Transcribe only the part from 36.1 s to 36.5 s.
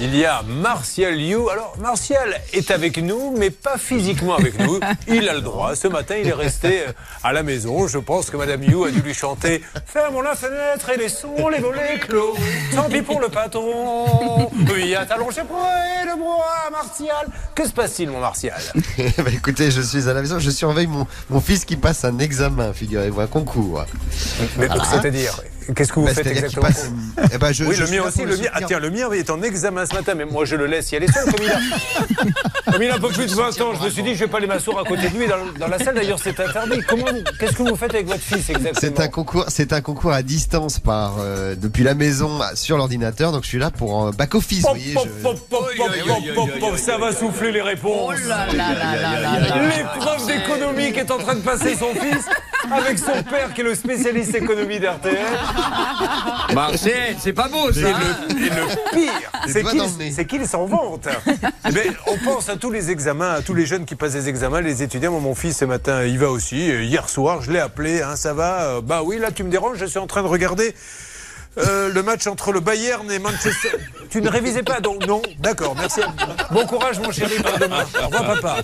c'est